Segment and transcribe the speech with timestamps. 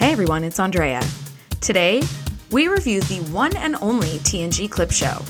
[0.00, 1.02] Hey everyone, it's Andrea.
[1.60, 2.02] Today,
[2.50, 5.22] we review the one and only TNG clip show.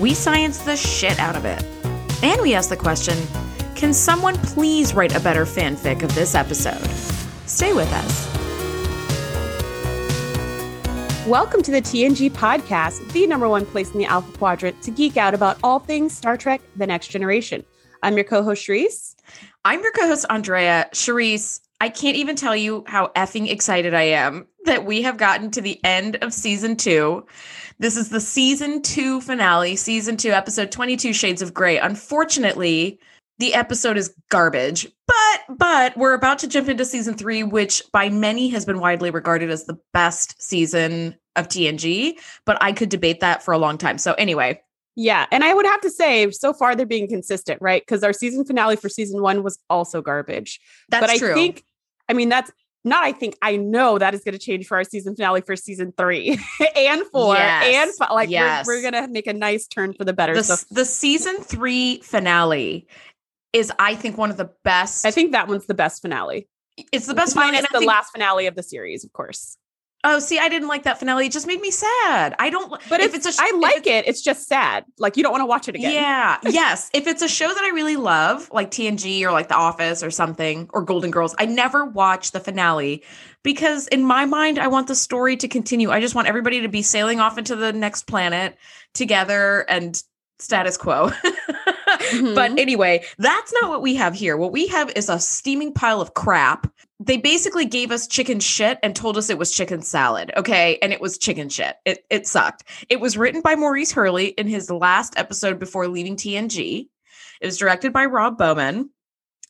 [0.00, 1.62] We science the shit out of it.
[2.22, 3.18] And we ask the question
[3.74, 6.82] can someone please write a better fanfic of this episode?
[7.44, 8.26] Stay with us.
[11.26, 15.18] Welcome to the TNG podcast, the number one place in the Alpha Quadrant to geek
[15.18, 17.62] out about all things Star Trek The Next Generation.
[18.02, 19.16] I'm your co host, Sharice.
[19.66, 20.88] I'm your co host, Andrea.
[20.94, 25.50] Sharice, I can't even tell you how effing excited I am that we have gotten
[25.52, 27.24] to the end of season two.
[27.78, 31.78] This is the season two finale, season two, episode 22 Shades of Grey.
[31.78, 32.98] Unfortunately,
[33.38, 38.08] the episode is garbage, but but we're about to jump into season three, which by
[38.08, 42.14] many has been widely regarded as the best season of TNG.
[42.44, 43.98] But I could debate that for a long time.
[43.98, 44.60] So anyway,
[45.00, 45.26] yeah.
[45.30, 47.80] And I would have to say, so far they're being consistent, right?
[47.80, 50.58] Because our season finale for season one was also garbage.
[50.88, 51.34] That's but I true.
[51.34, 51.62] think,
[52.08, 52.50] I mean, that's
[52.84, 55.56] not, I think, I know that is going to change for our season finale for
[55.56, 56.38] season three
[56.76, 57.74] and four Yes.
[57.74, 58.66] and fi- like Yes.
[58.66, 60.34] we're, we're going to make a nice turn for the better.
[60.34, 62.86] the, so the season three finale
[63.52, 65.04] is, I think, one of the best.
[65.04, 66.48] I think that one's the best finale.
[66.92, 67.52] it's the best finale.
[67.52, 69.56] Minus the think- last finale of the series, of course.
[70.04, 71.26] Oh, see, I didn't like that finale.
[71.26, 72.34] It just made me sad.
[72.38, 72.70] I don't.
[72.88, 74.08] But if it's, it's a, sh- I like it's- it.
[74.08, 74.84] It's just sad.
[74.98, 75.92] Like you don't want to watch it again.
[75.92, 76.38] Yeah.
[76.44, 76.88] yes.
[76.94, 80.12] If it's a show that I really love, like TNG or like The Office or
[80.12, 83.02] something, or Golden Girls, I never watch the finale
[83.42, 85.90] because in my mind, I want the story to continue.
[85.90, 88.56] I just want everybody to be sailing off into the next planet
[88.94, 90.00] together and
[90.38, 91.10] status quo.
[91.10, 92.34] Mhm.
[92.34, 94.36] But anyway, that's not what we have here.
[94.36, 96.70] What we have is a steaming pile of crap.
[97.00, 100.30] They basically gave us chicken shit and told us it was chicken salad.
[100.36, 100.78] Okay.
[100.80, 101.76] And it was chicken shit.
[101.84, 102.64] It, it sucked.
[102.88, 106.88] It was written by Maurice Hurley in his last episode before leaving TNG.
[107.40, 108.90] It was directed by Rob Bowman.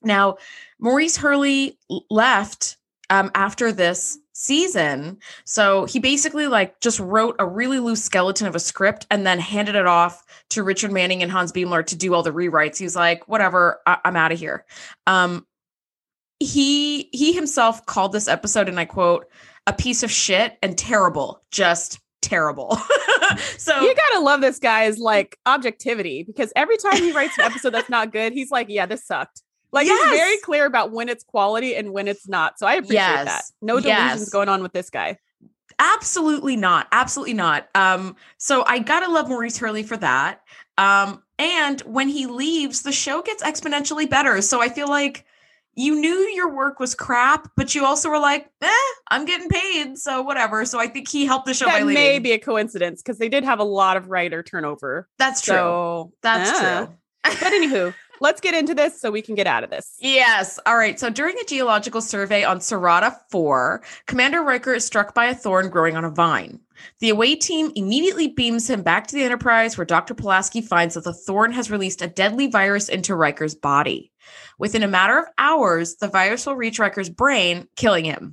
[0.03, 0.37] Now,
[0.79, 1.79] Maurice Hurley
[2.11, 2.77] left
[3.11, 5.19] um, after this season.
[5.45, 9.41] So he basically like just wrote a really loose skeleton of a script and then
[9.41, 12.79] handed it off to Richard Manning and Hans Beimler to do all the rewrites.
[12.79, 14.65] He's like, whatever, I- I'm out of here.
[15.09, 15.45] Um,
[16.39, 19.27] he he himself called this episode, and I quote,
[19.67, 22.77] "a piece of shit and terrible, just terrible."
[23.59, 27.71] so You gotta love this guy's like objectivity because every time he writes an episode
[27.71, 29.43] that's not good, he's like, "Yeah, this sucked."
[29.73, 30.11] Like Yes.
[30.11, 32.59] he's very clear about when it's quality and when it's not.
[32.59, 33.25] So I appreciate Yes.
[33.27, 33.43] that.
[33.61, 34.29] No delusions Yes.
[34.31, 35.19] going on with this guy.
[35.79, 36.89] Absolutely not.
[36.93, 37.69] Absolutely not.
[37.75, 40.41] Um, so I gotta love Maurice Hurley for that.
[40.77, 44.41] Um, and when he leaves, the show gets exponentially better.
[44.43, 45.25] So I feel like
[45.75, 48.69] you knew your work was crap, but you also were like, eh,
[49.13, 50.65] I'm getting paid, so whatever.
[50.65, 51.95] So I think he helped the show by that leaving.
[52.03, 55.09] may be a coincidence because they did have a lot of writer turnover.
[55.19, 55.55] That's true.
[55.55, 56.95] So That's true.
[57.23, 59.97] But anywho, let's get into this so we can get out of this.
[60.01, 60.59] Yes.
[60.67, 60.99] All right.
[60.99, 65.69] So during a geological survey on Surata 4, Commander Riker is struck by a thorn
[65.69, 66.61] growing on a vine.
[67.01, 70.15] The away team immediately beams him back to the Enterprise, where Dr.
[70.15, 74.13] Pulaski finds that the thorn has released a deadly virus into Riker's body.
[74.59, 78.33] Within a matter of hours, the virus will reach Riker's brain, killing him.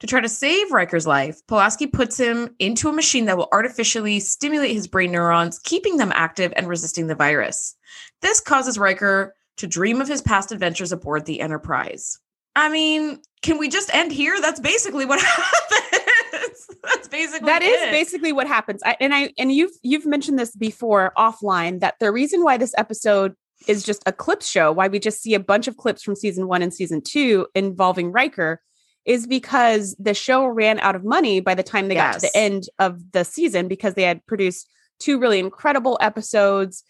[0.00, 4.20] To try to save Riker's life, Pulaski puts him into a machine that will artificially
[4.20, 7.74] stimulate his brain neurons, keeping them active and resisting the virus.
[8.20, 12.18] This causes Riker to dream of his past adventures aboard the Enterprise.
[12.54, 14.38] I mean, can we just end here?
[14.40, 16.66] That's basically what happens.
[16.82, 17.90] That's basically That is it.
[17.90, 18.82] basically what happens.
[18.84, 22.74] I, and I and you've you've mentioned this before offline that the reason why this
[22.76, 23.34] episode
[23.66, 26.48] is just a clip show, why we just see a bunch of clips from season
[26.48, 28.60] one and season two involving Riker,
[29.06, 32.36] is because the show ran out of money by the time they got to the
[32.36, 34.68] end of the season because they had produced
[34.98, 36.82] two really incredible episodes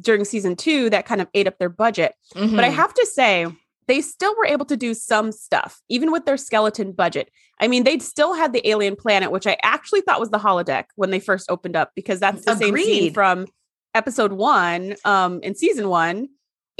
[0.00, 2.14] during season two that kind of ate up their budget.
[2.34, 2.74] But I Mhm.
[2.74, 3.46] have to say,
[3.86, 7.30] they still were able to do some stuff, even with their skeleton budget.
[7.60, 10.84] I mean, they still had the alien planet, which I actually thought was the holodeck
[10.96, 13.46] when they first opened up, because that's the same scene from
[13.94, 16.28] episode one um in season one.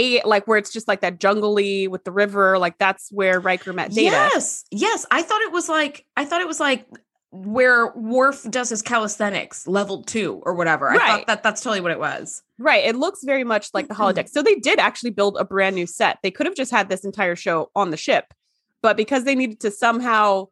[0.01, 3.73] A, like where it's just like that jungly with the river, like that's where Riker
[3.73, 4.31] met Data.
[4.33, 5.05] Yes, yes.
[5.11, 6.87] I thought it was like I thought it was like
[7.33, 10.91] where Worf does his calisthenics level two or whatever.
[10.91, 11.07] I Right.
[11.09, 12.43] thought that that's totally what it was.
[12.59, 12.85] Right.
[12.85, 14.19] It looks very much like the Mm-hmm.
[14.19, 14.29] holodeck.
[14.29, 16.19] So they did actually build a brand new set.
[16.23, 18.35] They could have just had this entire show on the ship,
[18.83, 20.47] but because they needed to somehow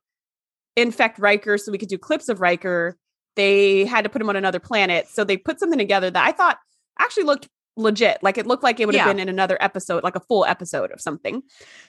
[0.76, 2.96] infect Riker so we could do clips of Riker,
[3.34, 5.08] they had to put him on another planet.
[5.08, 6.58] So they put something together that I thought
[7.00, 8.18] actually looked legit.
[8.22, 9.12] Like it looked like it would have Yeah.
[9.12, 11.42] been in another episode, like a full episode of something.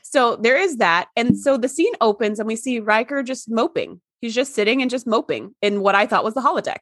[0.04, 1.08] So there is that.
[1.18, 4.00] And so the scene opens and we see Riker just moping.
[4.22, 6.80] He's just sitting and just moping in what I thought was the holodeck.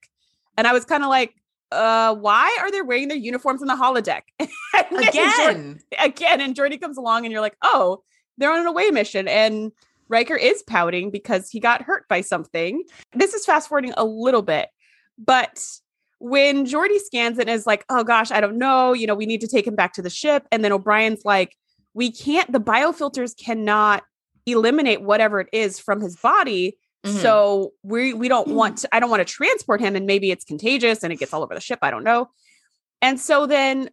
[0.58, 1.34] And I was kind of like,
[1.72, 4.22] uh, why are they wearing their uniforms in the holodeck?
[4.40, 5.80] And then Geordi- Again.
[6.00, 8.04] again, and Geordi comes along and you're like, oh,
[8.38, 9.28] they're on an away mission.
[9.28, 9.72] And
[10.10, 12.84] Riker is pouting because he got hurt by something.
[13.14, 14.70] This is fast forwarding a little bit,
[15.18, 15.62] but
[16.20, 19.26] when Geordi scans it and is like, oh gosh, I don't know, you know, we
[19.26, 20.48] need to take him back to the ship.
[20.52, 21.56] And then O'Brien's like,
[21.94, 24.04] we can't, the biofilters cannot
[24.46, 26.78] eliminate whatever it is from his body.
[27.06, 27.22] Mhm.
[27.22, 30.44] So we we don't want to, I don't want to transport him and maybe it's
[30.44, 31.80] contagious and it gets all over the ship.
[31.82, 32.30] I don't know.
[33.02, 33.90] And so then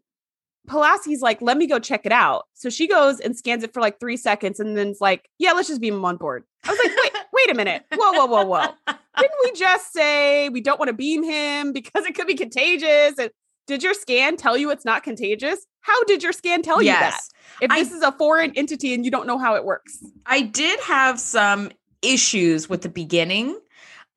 [0.68, 2.46] Pulaski's like, let me go check it out.
[2.54, 5.68] So she goes and scans it for like three seconds and then's like, yeah, let's
[5.68, 6.44] just beam him on board.
[6.64, 7.84] I was like, wait, wait a minute.
[7.94, 8.94] Whoa, whoa, whoa, whoa.
[9.18, 13.18] Didn't we just say we don't want to beam him because it could be contagious?
[13.18, 13.30] And
[13.66, 15.66] did your scan tell you it's not contagious?
[15.80, 17.12] How did your scan tell you that?
[17.12, 17.30] yes.
[17.60, 19.98] If I- this is a foreign entity and you don't know how it works.
[20.26, 21.70] I did have some
[22.00, 23.58] issues with the beginning.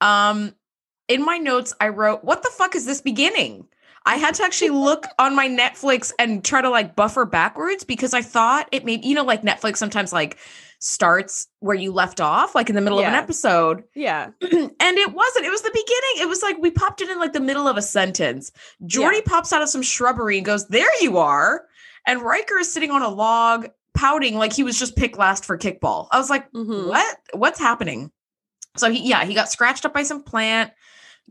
[0.02, 0.54] Um,
[1.08, 3.66] in my notes, I wrote, "What the fuck is this beginning?"
[4.08, 8.14] I had to actually look on my Netflix and try to like buffer backwards because
[8.14, 10.38] I thought it made you know like Netflix sometimes like
[10.80, 14.30] starts where you left off, like in the middle of an episode, Yeah.
[14.42, 15.46] and it wasn't.
[15.46, 16.22] It was the beginning.
[16.22, 18.52] It was like we popped it in like the middle of a sentence.
[18.84, 21.64] Geordi pops out of some shrubbery and goes, "There you are,"
[22.06, 25.58] and Riker is sitting on a log pouting like he was just picked last for
[25.58, 26.08] kickball.
[26.12, 26.88] I was like Mhm.
[26.88, 28.12] what what's happening
[28.76, 30.72] so he yeah he got scratched up by some plant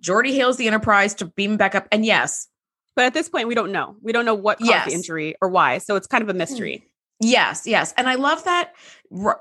[0.04, 2.48] Geordi hails the enterprise to beam him back up and yes
[2.96, 3.94] But at this point, we don't know.
[4.02, 4.88] We don't know what caused Yes.
[4.88, 5.78] the injury or why.
[5.78, 6.82] So it's kind of a mystery.
[7.20, 8.74] yes yes and i love that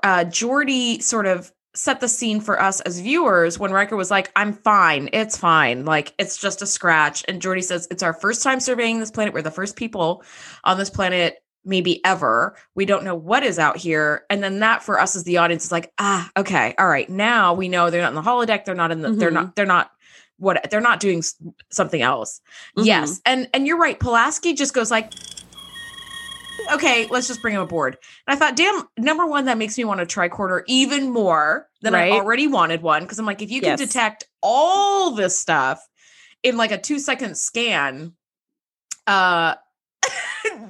[0.02, 4.32] uh Geordi sort of set the scene for us as viewers when Riker was like
[4.34, 8.42] i'm fine it's fine like it's just a scratch and Geordi says it's our first
[8.42, 10.22] time surveying this planet we're the first people
[10.64, 11.36] on this planet
[11.66, 15.24] maybe ever we don't know what is out here and then that for us as
[15.24, 18.22] the audience is like ah okay all right now we know they're not in the
[18.22, 19.34] holodeck they're not in the they're Mhm.
[19.34, 19.90] not they're not
[20.38, 21.22] what they're not doing
[21.70, 22.40] something else
[22.76, 22.84] Mhm.
[22.86, 25.12] yes and and you're right pulaski just goes like
[26.72, 27.96] okay let's just bring him aboard
[28.26, 31.92] and i thought damn number one that makes me want a tricorder even more than
[31.92, 32.12] Right.
[32.12, 33.78] i already wanted one because i'm like if you can Yes.
[33.78, 35.80] detect all this stuff
[36.42, 38.14] in like a two second scan
[39.06, 39.54] uh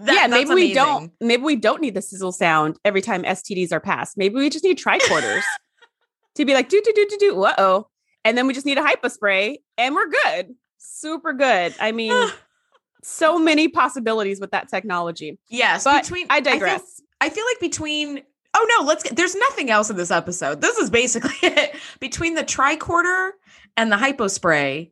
[0.02, 1.12] that- yeah, maybe we don't.
[1.20, 4.16] Maybe we don't need the sizzle sound every time STDs are passed.
[4.16, 5.42] Maybe we just need tricorders
[6.36, 7.42] to be like do do do do do.
[7.44, 7.88] Uh oh,
[8.26, 10.54] and then we just need a hypo spray, and we're good.
[10.78, 11.74] Super good.
[11.80, 12.30] I mean,
[13.02, 15.38] so many possibilities with that technology.
[15.48, 17.00] yes But between I digress.
[17.20, 18.22] I feel like between
[18.54, 20.60] oh no, let's get there's nothing else in this episode.
[20.60, 21.76] This is basically it.
[22.00, 23.30] Between the tricorder
[23.76, 24.90] and the hypo spray,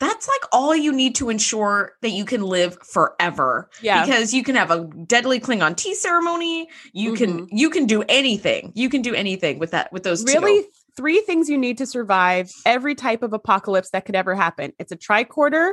[0.00, 3.70] that's like all you need to ensure that you can live forever.
[3.80, 6.68] yeah, Because you can have a deadly Klingon tea ceremony.
[6.92, 7.56] You can mm-hmm.
[7.56, 8.72] you can do anything.
[8.74, 10.68] You can do anything with that with those really two.
[10.96, 14.72] Three things you need to survive every type of apocalypse that could ever happen.
[14.78, 15.72] It's a tricorder,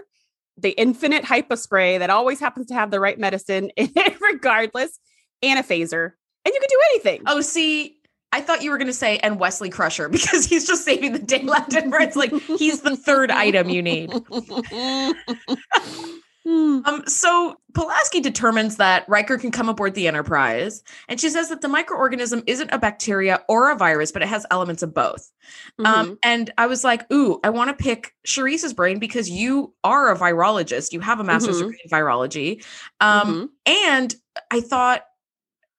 [0.57, 3.71] the infinite hypospray that always happens to have the right medicine
[4.21, 4.99] regardless,
[5.41, 6.11] and a phaser.
[6.43, 7.21] And you can do anything.
[7.27, 7.97] Oh, see,
[8.31, 11.19] I thought you were going to say and Wesley Crusher because he's just saving the
[11.19, 12.07] day left and right.
[12.07, 14.11] It's like he's the third item you need.
[16.43, 16.79] Hmm.
[16.85, 21.61] Um, so Pulaski determines that Riker can come aboard the Enterprise, and she says that
[21.61, 25.31] the microorganism isn't a bacteria or a virus, but it has elements of both.
[25.79, 25.85] Mhm.
[25.85, 30.11] Um, and I was like, ooh, I want to pick Sharice's brain because you are
[30.11, 30.93] a virologist.
[30.93, 31.59] You have a master's Mhm.
[31.59, 32.65] degree in virology.
[32.99, 33.73] Um, Mhm.
[33.91, 34.15] and
[34.49, 35.03] I thought,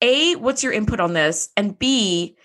[0.00, 1.48] A, what's your input on this?
[1.56, 2.36] And B,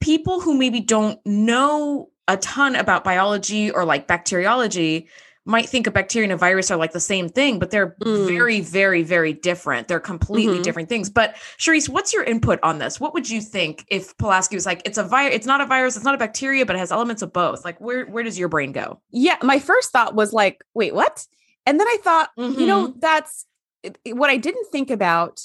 [0.00, 5.08] people who maybe don't know a ton about biology or like bacteriology
[5.44, 8.28] might think a bacteria and a virus are like the same thing, but they're Mm.
[8.28, 9.88] very, very, very different.
[9.88, 10.62] They're completely Mhm.
[10.62, 11.10] different things.
[11.10, 13.00] But Sharice, what's your input on this?
[13.00, 15.96] What would you think if Pulaski was like, it's a virus, it's not a virus,
[15.96, 17.64] it's not a bacteria, but it has elements of both?
[17.64, 19.00] Like, where where does your brain go?
[19.10, 21.26] yeah, my first thought was like, wait, what?
[21.66, 23.44] And then I thought, you know, that's
[23.82, 25.40] it- it- what I didn't think about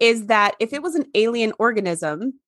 [0.00, 2.40] is that if it was an alien organism,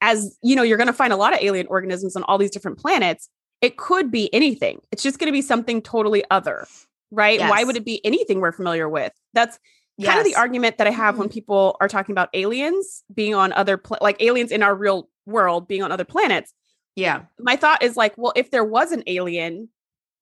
[0.00, 2.50] as you know, you're going to find a lot of alien organisms on all these
[2.50, 3.28] different planets.
[3.60, 4.80] It could be anything.
[4.90, 6.66] It's just going to be something totally other,
[7.10, 7.40] right?
[7.40, 9.12] Why would it be anything we're familiar with?
[9.34, 9.58] That's
[10.02, 11.34] kind of the argument that I have when mm-hmm.
[11.34, 15.68] people are talking about aliens being on other, pla- like aliens in our real world
[15.68, 16.54] being on other planets.
[16.96, 17.22] Yeah.
[17.38, 19.68] My thought is like, well, if there was an alien,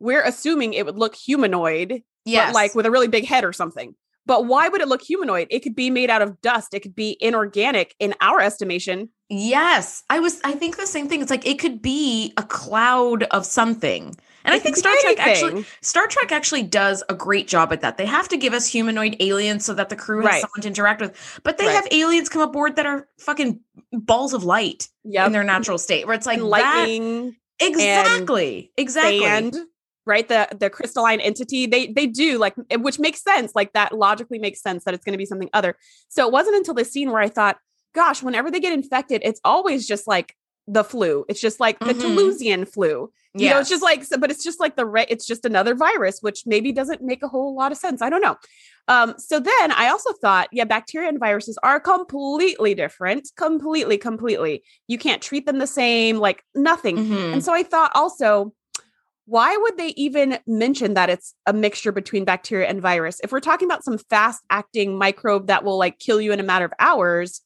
[0.00, 2.48] we're assuming it would look humanoid Yes.
[2.48, 3.94] but like with a really big head or something.
[4.28, 5.48] But why would it look humanoid?
[5.50, 6.74] It could be made out of dust.
[6.74, 9.08] It could be inorganic in our estimation.
[9.30, 10.40] Yes, I was.
[10.44, 11.20] I think the same thing.
[11.22, 15.64] It's like it could be a cloud of something, and I think Star Trek actually.
[15.82, 17.96] Star Trek actually does a great job at that.
[17.98, 20.40] They have to give us humanoid aliens so that the crew has Right.
[20.42, 21.74] someone to interact with, but they Right.
[21.74, 23.60] have aliens come aboard that are fucking
[23.92, 25.26] balls of light Yep.
[25.26, 29.20] in their natural state, where it's like and that- lightning, exactly, exactly.
[29.20, 29.56] sand,
[30.08, 30.26] right?
[30.26, 31.66] The the crystalline entity.
[31.66, 33.52] They they do like which makes sense.
[33.54, 35.76] Like that logically makes sense that it's going to be something other.
[36.08, 37.58] So it wasn't until the scene where I thought,
[37.94, 40.34] gosh, whenever they get infected, it's always just like
[40.66, 41.24] the flu.
[41.28, 42.00] It's just like the Mhm.
[42.00, 43.10] Toulousian flu.
[43.34, 45.74] You know, it's just like, so, but it's just like the re- it's just another
[45.76, 48.02] virus, which maybe doesn't make a whole lot of sense.
[48.02, 48.36] I don't know.
[48.88, 54.64] Um, so then I also thought, yeah, bacteria and viruses are completely different, completely, completely.
[54.88, 56.96] You can't treat them the same, like nothing.
[56.96, 57.32] Mhm.
[57.34, 58.52] And so I thought also,
[59.28, 63.20] why would they even mention that it's a mixture between bacteria and virus?
[63.22, 66.42] If we're talking about some fast acting microbe that will like kill you in a
[66.42, 67.42] matter of hours,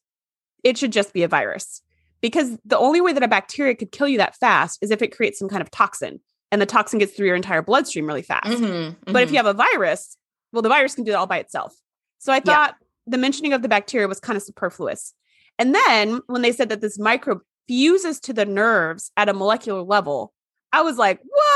[0.62, 1.83] it should just be a virus.
[2.21, 5.17] Because the only way that a bacteria could kill you that fast is if it
[5.17, 6.21] creates some kind of toxin
[6.53, 8.47] and the toxin gets through your entire bloodstream really fast.
[8.47, 8.95] Mhm.
[9.07, 9.33] But if Mhm.
[9.33, 10.17] you have a virus,
[10.53, 11.75] well, the virus can do that all by itself.
[12.19, 12.43] So I Yeah.
[12.43, 12.77] thought
[13.09, 15.15] the mentioning of the bacteria was kind of superfluous.
[15.59, 19.83] And then when they said that this microbe fuses to the nerves at a molecular
[19.83, 20.33] level,
[20.75, 21.51] I was like, what?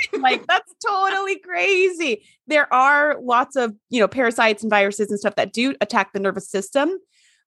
[0.20, 2.24] like, that's totally crazy.
[2.46, 6.20] There are lots of, you know, parasites and viruses and stuff that do attack the
[6.20, 6.98] nervous system.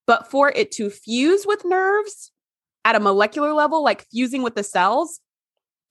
[0.05, 2.31] But for it to fuse with nerves
[2.83, 5.19] at a molecular level, like fusing with the cells,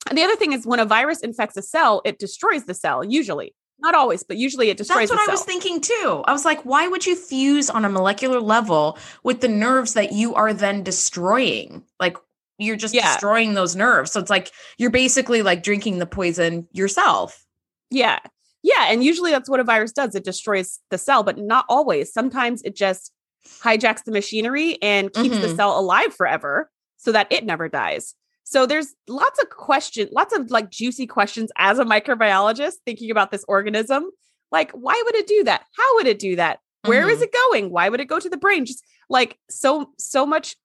[0.09, 3.05] and the other thing is when a virus infects a cell, it destroys the cell,
[3.05, 3.55] usually.
[3.79, 6.23] Not always, but usually it destroys That's what I was thinking too.
[6.27, 10.13] I was like, why would you fuse on a molecular level with the nerves that
[10.13, 11.83] you are then destroying?
[11.99, 12.17] Like
[12.59, 13.13] you're just Yeah.
[13.13, 14.13] destroying those nerves.
[14.13, 17.45] So it's like you're basically like drinking the poison yourself.
[17.91, 18.19] Yeah.
[18.63, 18.87] Yeah.
[18.91, 20.15] And usually that's what a virus does.
[20.15, 22.13] It destroys the cell, but not always.
[22.13, 23.13] Sometimes it just
[23.61, 25.57] hijacks the machinery and keeps the Mhm.
[25.57, 28.15] cell alive forever so that it never dies.
[28.45, 33.31] So there's lots of question, lots of like juicy questions as a microbiologist thinking about
[33.31, 34.05] this organism.
[34.53, 35.65] Like, why would it do that?
[35.77, 36.61] How would it do that?
[36.85, 37.23] Where is Mhm.
[37.23, 37.71] it going?
[37.71, 38.65] Why would it go to the brain?
[38.67, 40.57] Just like so, so much,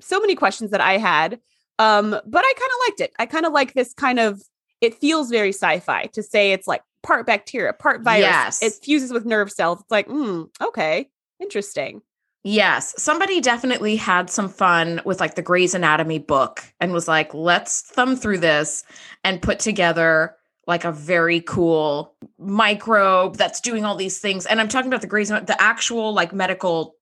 [0.00, 1.40] so many questions that I had.
[1.78, 3.12] Um, but I kind of liked it.
[3.18, 4.42] I kind of like this kind of
[4.80, 8.20] it feels very sci-fi to say it's like part bacteria, part virus.
[8.20, 8.62] Yes.
[8.62, 9.80] It fuses with nerve cells.
[9.80, 11.08] It's like, hmm, okay,
[11.40, 12.02] interesting.
[12.42, 17.34] Yes, somebody definitely had some fun with like the Grey's Anatomy book and was like,
[17.34, 18.84] let's thumb through this
[19.24, 20.36] and put together
[20.66, 24.46] like a very cool microbe that's doing all these things.
[24.46, 26.94] And I'm talking about the Grey's Anatomy, the actual like medical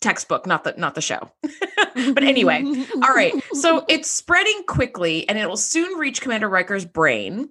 [0.00, 1.30] textbook, not the not the show.
[1.42, 2.64] but anyway,
[2.94, 3.34] all right.
[3.52, 7.48] So it's spreading quickly and it will soon reach Commander Riker's brain.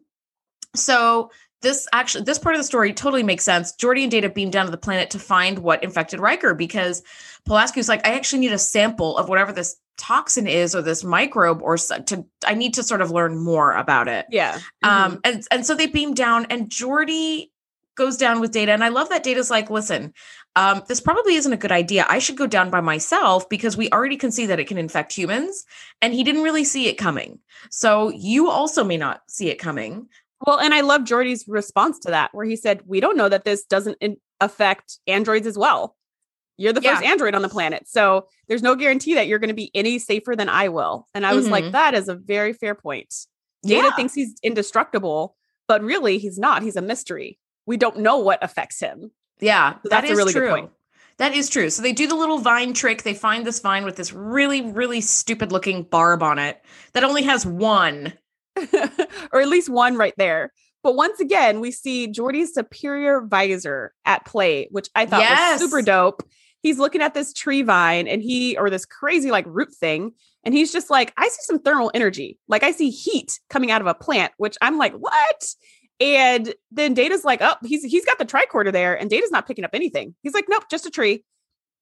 [0.76, 3.74] So this actually this part of the story totally makes sense.
[3.74, 7.02] Geordi and Data beam down to the planet to find what infected Riker because
[7.46, 11.04] Pulaski Pulaski's like, I actually need a sample of whatever this toxin is or this
[11.04, 14.26] microbe or to I need to sort of learn more about it.
[14.30, 14.60] yeah.
[14.82, 17.50] Um, and and so they beam down, and Geordi
[17.96, 20.14] goes down with Data, and I love that Data's like, listen,
[20.56, 22.06] um, this probably isn't a good idea.
[22.10, 25.14] I should go down by myself because we already can see that it can infect
[25.14, 25.64] humans,
[26.02, 27.40] and he didn't really see it coming.
[27.70, 30.08] So you also may not see it coming.
[30.46, 33.44] Well, and I love Geordi's response to that, where he said, "We don't know that
[33.46, 35.96] this doesn't in- affect androids as well.
[36.58, 37.12] You're the first Yeah.
[37.12, 40.36] android on the planet, so there's no guarantee that you're going to be any safer
[40.36, 41.72] than I will." And I was like, Mhm.
[41.74, 43.14] "That is a very fair point."
[43.64, 43.96] Data Yeah.
[43.96, 45.36] thinks he's indestructible,
[45.68, 46.64] but really he's not.
[46.64, 47.38] He's a mystery.
[47.66, 49.12] We don't know what affects him.
[49.42, 50.50] Yeah, So that that's a is really good true.
[50.52, 50.72] point.
[51.18, 51.70] That is true.
[51.70, 53.04] So they do the little vine trick.
[53.04, 57.24] They find this vine with this really, really stupid looking barb on it that only
[57.24, 58.14] has one.
[59.32, 60.52] or at least one right there.
[60.82, 65.60] But once again, we see Geordi's superior visor at play, which I thought Yes.
[65.62, 66.24] was super dope.
[66.62, 70.12] He's looking at this tree vine and he, or this crazy like root thing,
[70.44, 72.38] and he's just like, I see some thermal energy.
[72.48, 75.54] Like I see heat coming out of a plant, which I'm like, what?
[76.00, 79.66] And then Data's like, oh, he's he's got the tricorder there, and Data's not picking
[79.66, 80.16] up anything.
[80.24, 81.24] He's like, nope, just a tree.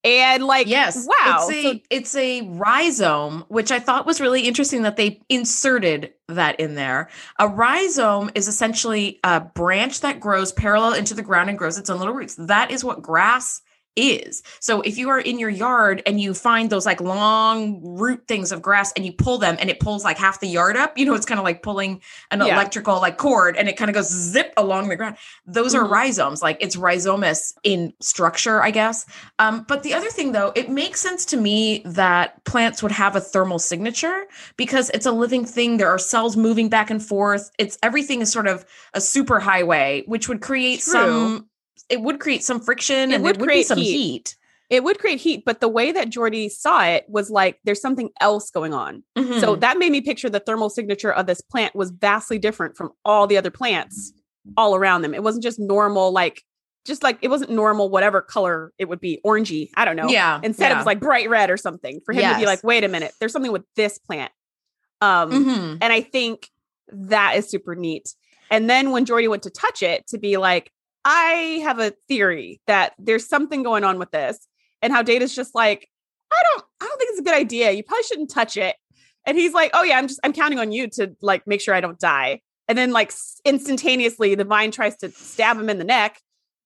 [0.04, 1.06] And like, Yes.
[1.08, 1.48] wow.
[1.50, 6.14] It's a, So- it's a rhizome, which I thought was really interesting that they inserted
[6.30, 7.10] that in there.
[7.40, 11.90] A rhizome is essentially a branch that grows parallel into the ground and grows its
[11.90, 12.36] own little roots.
[12.38, 13.62] That is what grass
[13.98, 14.44] is.
[14.60, 18.52] So if you are in your yard and you find those like long root things
[18.52, 21.06] of grass and you pull them and it pulls like half the yard up, you
[21.06, 22.02] know, it's kind of like pulling
[22.32, 22.54] an Yeah.
[22.54, 25.18] electrical like cord and it kind of goes zip along the ground.
[25.46, 25.80] Those Mhm.
[25.80, 26.42] are rhizomes.
[26.42, 29.06] Like it's rhizomous in structure, I guess.
[29.40, 33.16] Um, but the other thing, though, it makes sense to me that plants would have
[33.16, 34.28] a thermal signature
[34.58, 35.78] because it's a living thing.
[35.78, 37.50] There are cells moving back and forth.
[37.58, 40.92] It's everything is sort of a super highway, which would create True.
[40.94, 41.50] some.
[41.90, 43.92] It would create some friction It and would would create some heat.
[43.92, 44.36] heat.
[44.70, 48.10] it would create heat, but the way that Geordi saw it was like there's something
[48.20, 49.02] else going on.
[49.16, 49.24] So
[49.56, 49.60] Mhm.
[49.62, 53.28] that made me picture the thermal signature of this plant was vastly different from all
[53.28, 54.12] the other plants
[54.58, 55.14] all around them.
[55.14, 56.42] It wasn't just normal, like
[56.86, 59.70] just like it wasn't normal, whatever color it would be, orangey.
[59.76, 60.10] I don't know.
[60.10, 60.40] yeah.
[60.44, 62.02] Instead, it was like bright red or something.
[62.06, 64.32] For him to be like, wait a minute, there's something with this plant.
[65.02, 65.78] Um, Mhm.
[65.82, 66.50] and I think
[66.90, 68.14] that is super neat.
[68.50, 70.72] And then when Geordi went to touch it, to be like,
[71.10, 74.46] I have a theory that there's something going on with this,
[74.82, 75.88] and how Data's just like,
[76.30, 77.72] I don't, I don't think it's a good idea.
[77.72, 78.76] You probably shouldn't touch it.
[79.26, 81.74] And he's like, "Oh yeah, I'm just I'm counting on you to like make sure
[81.74, 83.14] I don't die." And then like
[83.46, 86.20] instantaneously, the vine tries to stab him in the neck,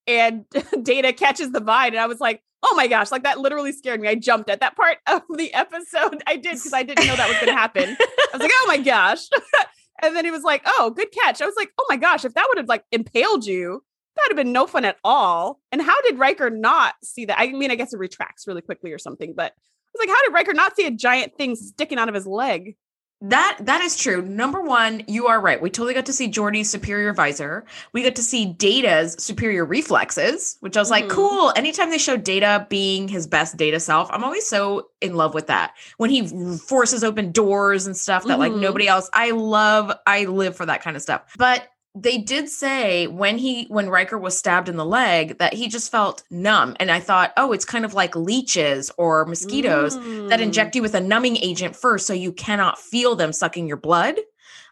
[0.07, 0.45] and
[0.81, 4.01] Data catches the vine, and I was like, "Oh my gosh!" Like that literally scared
[4.01, 4.07] me.
[4.07, 6.23] I jumped at that part of the episode.
[6.25, 7.95] I did because I didn't know that was going to happen.
[7.99, 9.27] I was like, "Oh my gosh!"
[10.01, 12.33] and then he was like, "Oh, good catch." I was like, "Oh my gosh!" If
[12.33, 13.83] that would have like impaled you,
[14.15, 15.59] that'd have been no fun at all.
[15.71, 17.39] And how did Riker not see that?
[17.39, 20.23] I mean, I guess it retracts really quickly or something, but I was like, how
[20.23, 22.75] did Riker not see a giant thing sticking out of his leg?
[23.23, 24.23] That that is true.
[24.23, 25.61] Number one, you are right.
[25.61, 27.65] We totally got to see Geordi's superior visor.
[27.93, 31.07] We got to see Data's superior reflexes, which I was mm-hmm.
[31.07, 31.53] like, cool.
[31.55, 35.47] Anytime they show Data being his best Data self, I'm always so in love with
[35.47, 35.75] that.
[35.97, 38.39] When he forces open doors and stuff that mm-hmm.
[38.39, 39.07] like nobody else.
[39.13, 39.95] I love.
[40.07, 41.21] I live for that kind of stuff.
[41.37, 45.67] But they did say when he when Riker was stabbed in the leg that he
[45.67, 46.75] just felt numb.
[46.79, 50.29] And I thought oh it's kind of like leeches or mosquitoes mm.
[50.29, 53.77] that inject you with a numbing agent first so you cannot feel them sucking your
[53.77, 54.15] blood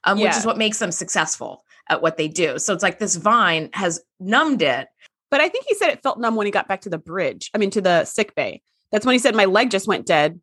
[0.05, 0.25] um, yeah.
[0.25, 2.57] which is what makes them successful at what they do.
[2.59, 4.87] So it's like this vine has numbed it.
[5.31, 7.51] But I think he said it felt numb when he got back to the bridge
[7.53, 8.61] I mean to the sick bay.
[8.91, 10.39] That's when he said my leg just went dead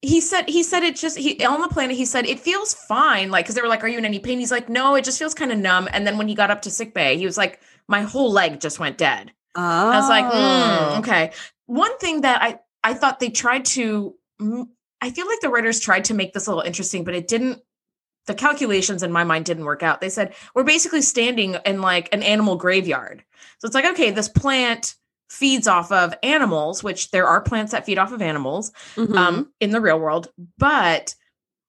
[0.00, 3.30] he said he said it just he on the planet he said it feels fine.
[3.30, 4.38] Like because they were like are you in any pain?
[4.38, 5.88] He's like no it just feels kind of numb.
[5.92, 8.60] And then when he got up to sick bay he was like my whole leg
[8.60, 9.32] just went dead.
[9.56, 9.60] Oh.
[9.60, 11.32] i was like mm, okay.
[11.66, 14.14] One thing that i i thought they tried to
[15.00, 17.60] i feel like the writers tried to make this a little interesting but it didn't
[18.26, 20.00] the calculations in my mind didn't work out.
[20.00, 23.24] They said we're basically standing in like an animal graveyard.
[23.58, 24.94] So it's like okay this plant
[25.28, 29.16] feeds off of animals, which there are plants that feed off of animals mm-hmm.
[29.16, 30.28] um, in the real world.
[30.58, 31.14] But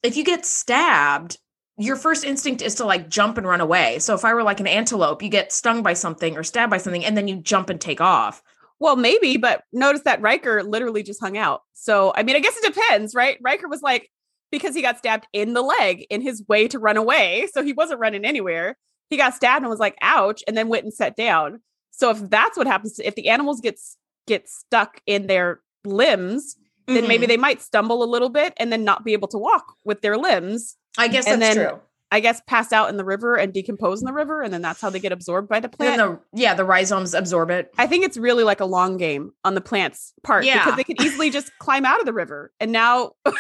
[0.03, 1.37] if you get stabbed,
[1.77, 3.99] your first instinct is to like jump and run away.
[3.99, 6.77] So if I were like an antelope, you get stung by something or stabbed by
[6.77, 8.41] something, and then you jump and take off.
[8.79, 11.61] Well, maybe, but notice that Riker literally just hung out.
[11.73, 13.37] So I mean, I guess it depends, right?
[13.41, 14.09] Riker was like,
[14.51, 17.47] because he got stabbed in the leg in his way to run away.
[17.53, 18.77] So he wasn't running anywhere.
[19.09, 21.61] He got stabbed and was like, ouch, and then went and sat down.
[21.91, 23.79] So if that's what happens, if the animals get
[24.27, 26.95] get stuck in their limbs, mm-hmm.
[26.95, 27.29] then maybe mm-hmm.
[27.29, 30.17] they might stumble a little bit and then not be able to walk with their
[30.17, 30.77] limbs.
[30.97, 31.79] I guess and that's then, true.
[32.11, 34.81] I guess pass out in the river and decompose in the river, and then that's
[34.81, 35.97] how they get absorbed by the plant.
[35.97, 37.71] The, yeah, the rhizomes absorb it.
[37.77, 40.63] I think it's really like a long game on the plant's part yeah.
[40.63, 43.31] because they could easily just climb out of the river, and now they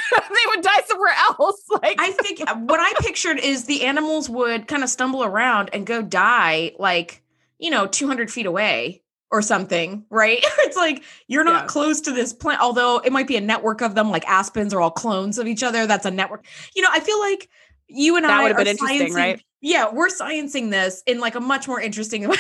[0.47, 1.63] would die somewhere else.
[1.81, 5.85] Like I think what I pictured is the animals would kind of stumble around and
[5.85, 7.23] go die like
[7.59, 10.39] you know, 200 feet away or something, right?
[10.59, 11.67] it's like you're not yeah.
[11.67, 14.81] close to this plant, although it might be a network of them, like aspens are
[14.81, 15.85] all clones of each other.
[15.85, 16.45] That's a network.
[16.75, 17.49] You know, I feel like
[17.89, 19.43] you and that I would have been interesting, right?
[19.61, 22.35] Yeah, we're sciencing this in like a much more interesting way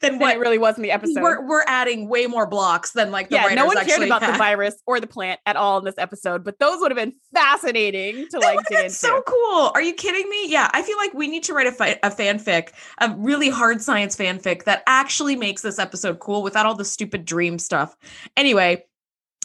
[0.00, 1.22] than what it really was in the episode.
[1.22, 3.54] We're, we're adding way more blocks than like the yeah.
[3.54, 4.34] No one cared about had.
[4.34, 7.12] the virus or the plant at all in this episode, but those would have been
[7.34, 8.90] fascinating to like dig into.
[8.90, 9.70] So cool!
[9.74, 10.48] Are you kidding me?
[10.48, 13.82] Yeah, I feel like we need to write a, fi- a fanfic, a really hard
[13.82, 17.94] science fanfic that actually makes this episode cool without all the stupid dream stuff.
[18.34, 18.82] Anyway,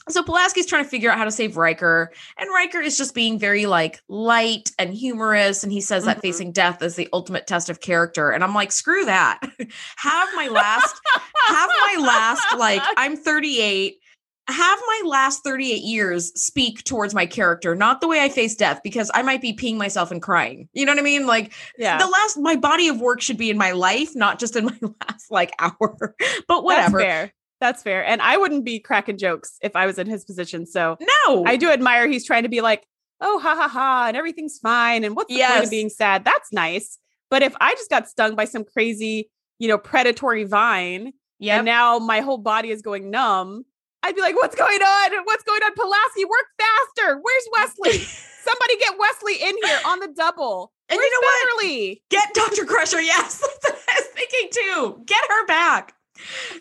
[0.10, 3.38] so Pulaski's trying to figure out how to save Riker, and Riker is just being
[3.38, 6.10] very like light and humorous, and he says mm-hmm.
[6.10, 8.32] that facing death is the ultimate test of character.
[8.32, 9.40] And I'm like, screw that.
[9.98, 11.00] have my last,
[11.48, 13.98] have my last, like, I'm 38.
[14.48, 18.82] Have my last 38 years speak towards my character, not the way I face death,
[18.84, 20.68] because I might be peeing myself and crying.
[20.74, 21.28] You know what I mean?
[21.28, 22.00] Like, yeah.
[22.00, 24.78] the last, my body of work should be in my life, not just in my
[24.82, 26.16] last like hour.
[26.48, 27.32] But whatever.
[27.62, 28.04] That's fair.
[28.04, 30.66] And I wouldn't be cracking jokes if I was in his position.
[30.66, 32.86] So no, I do admire he's trying to be like,
[33.22, 35.04] oh, ha ha ha, and everything's fine.
[35.04, 35.52] And what's the yes.
[35.52, 36.26] point of being sad?
[36.26, 36.98] That's nice.
[37.30, 41.66] But if I just got stung by some crazy, you know, predatory vine, yeah, and
[41.66, 43.64] now my whole body is going numb,
[44.04, 45.12] I'd be like, what's going on?
[45.26, 45.74] What's going on?
[45.76, 47.20] Pulaski, work faster.
[47.22, 48.00] Where's Wesley?
[48.44, 50.72] Somebody get Wesley in here on the double.
[50.90, 51.28] And Where's you know
[51.62, 52.02] Beverly?
[52.10, 52.22] what?
[52.22, 52.66] Get Dr.
[52.66, 53.02] Crusher.
[53.02, 53.44] Yes.
[53.66, 55.04] I was thinking too.
[55.06, 55.94] Get her back.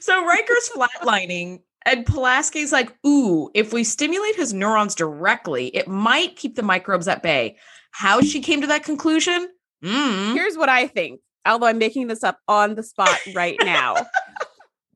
[0.00, 6.36] So Riker's flatlining, and Pulaski's like, ooh, if we stimulate his neurons directly, it might
[6.36, 7.56] keep the microbes at bay.
[7.92, 9.48] How she came to that conclusion?
[9.82, 10.34] Mm.
[10.34, 13.96] Here's what I think, although I'm making this up on the spot right now.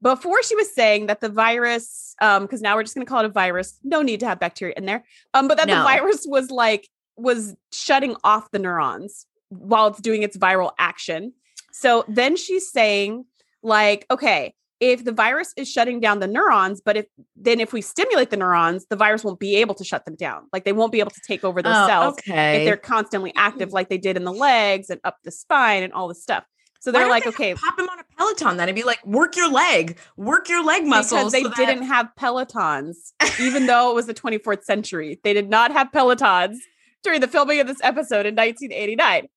[0.03, 3.27] Before she was saying that the virus, um, because now we're just gonna call it
[3.27, 5.05] a virus, no need to have bacteria in there.
[5.33, 5.79] Um, but that no.
[5.79, 11.33] the virus was like was shutting off the neurons while it's doing its viral action.
[11.73, 13.25] So then she's saying
[13.65, 17.81] like okay if the virus is shutting down the neurons but if then if we
[17.81, 20.93] stimulate the neurons the virus won't be able to shut them down like they won't
[20.93, 22.59] be able to take over those oh, cells okay.
[22.59, 23.75] if they're constantly active hmm.
[23.75, 26.45] like they did in the legs and up the spine and all this stuff
[26.85, 28.59] so they're like, they okay, pop him on a Peloton.
[28.59, 31.33] Then and be like, work your leg, work your leg muscles.
[31.33, 35.19] Because they so didn't have Pelotons, even though it was the 24th century.
[35.25, 36.57] They did not have Pelotons
[37.03, 39.29] during the filming of this episode in 1989.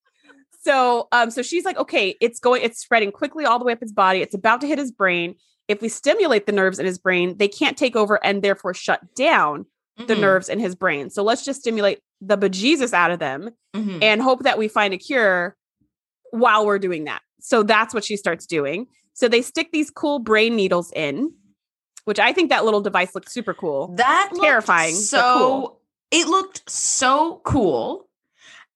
[0.67, 3.80] So, um, so she's like, okay, it's going, it's spreading quickly all the way up
[3.80, 4.19] his body.
[4.21, 5.36] It's about to hit his brain.
[5.69, 9.15] If we stimulate the nerves in his brain, they can't take over and therefore shut
[9.15, 9.65] down
[9.97, 10.19] the Mhm.
[10.19, 11.10] nerves in his brain.
[11.10, 14.03] So let's just stimulate the bejesus out of them Mhm.
[14.03, 15.56] and hope that we find a cure
[16.32, 17.21] while we're doing that.
[17.39, 18.88] So that's what she starts doing.
[19.13, 21.34] So they stick these cool brain needles in,
[22.03, 23.93] which I think that little device looks super cool.
[23.95, 25.82] That Terrifying, So cool.
[26.12, 28.07] it looked so cool.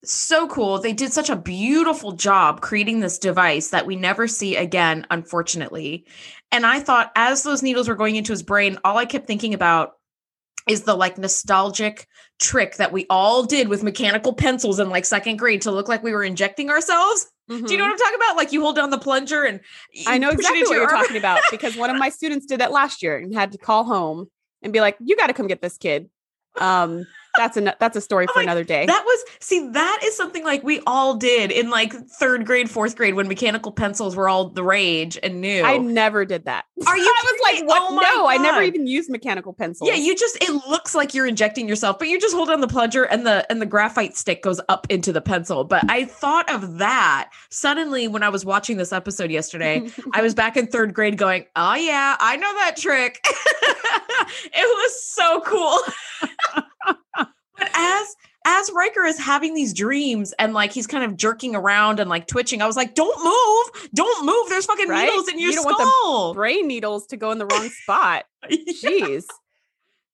[0.04, 0.78] So cool.
[0.78, 6.04] They did such a beautiful job creating this device that we never see again, unfortunately.
[6.50, 9.54] And I thought as those needles were going into his brain, all I kept thinking
[9.54, 9.92] about
[10.68, 12.08] is the like nostalgic
[12.40, 16.02] trick that we all did with mechanical pencils in like second grade to look like
[16.02, 17.28] we were injecting ourselves.
[17.48, 18.36] Do you know what I'm talking about?
[18.36, 20.08] Like you hold down the plunger and Mm-hmm.
[20.08, 23.02] I know exactly what you're talking about because one of my students did that last
[23.02, 24.28] year and had to call home
[24.62, 26.08] and be like, "You got to come get this kid."
[26.58, 27.06] Um,
[27.36, 28.86] that's a that's a story for like, another day.
[28.86, 32.96] That was see, that is something like we all did in like third grade, fourth
[32.96, 35.62] grade when mechanical pencils were all the rage and new.
[35.62, 36.64] I never did that.
[36.86, 37.82] Are you I was like, "What?
[37.82, 41.14] Oh my no, I never even used mechanical pencils." yeah, you just it looks like
[41.14, 44.16] you're injecting yourself, but you just hold on the plunger and the and the graphite
[44.16, 45.64] stick goes up into the pencil.
[45.64, 49.88] But I thought of that suddenly when I was watching this episode yesterday.
[50.12, 53.20] I was back in third grade going, Oh yeah, I know that trick.
[53.24, 55.78] it was so cool.
[57.62, 62.00] But as as Riker is having these dreams and like he's kind of jerking around
[62.00, 64.48] and like twitching, I was like, Don't move, don't move.
[64.48, 65.06] There's fucking Right?
[65.06, 68.24] needles in your You don't want the brain needles to go in the wrong spot.
[68.50, 69.24] Jeez.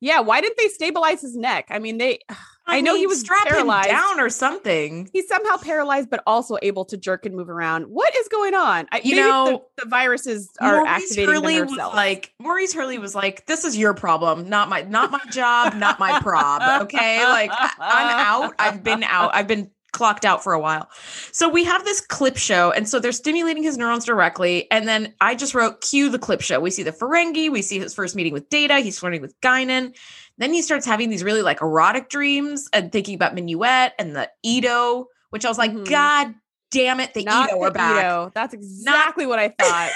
[0.01, 1.67] Yeah, why didn't they stabilize his neck?
[1.71, 2.21] I mean, they
[2.67, 3.89] I know he was strap paralyzed.
[3.89, 5.09] down or something.
[5.13, 7.85] he's somehow paralyzed but also able to jerk and move around.
[7.85, 8.87] What is going on?
[8.93, 11.95] I, You know, the, the viruses are Maurice activating Hurley was cells.
[11.95, 15.99] like Maurice Hurley was like, "This is your problem, not my not my job, not
[15.99, 18.55] my prob." Okay, like I'm out.
[18.59, 19.31] I've been out.
[19.35, 20.89] I've been clocked out for a while.
[21.33, 24.71] So we have this clip show, and so they're stimulating his neurons directly.
[24.71, 27.51] And then I just wrote, "Cue the clip show." We see the Ferengi.
[27.51, 28.81] We see his first meeting with Data.
[28.81, 29.97] He's flirting with Guinan.
[30.39, 34.31] Then he starts having these really like erotic dreams and thinking about Minuet and the
[34.43, 35.89] Edo, which I was like, Mhm.
[35.89, 36.35] God
[36.71, 37.99] damn it, the Not Edo are back.
[37.99, 38.33] Edo.
[38.35, 39.91] That's exactly what I thought.